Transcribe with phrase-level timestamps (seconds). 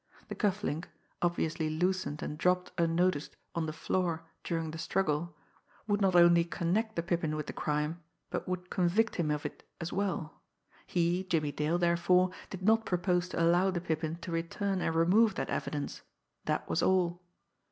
[0.29, 0.89] The cuff link,
[1.21, 5.37] obviously loosened and dropped unnoticed on the floor during the struggle,
[5.85, 8.01] would not only connect the Pippin with the crime,
[8.31, 10.41] but would convict him of it as well;
[10.87, 15.35] he, Jimmie Dale, therefore, did not propose to allow the Pippin to return and remove
[15.35, 16.01] that evidence
[16.45, 17.21] that was all.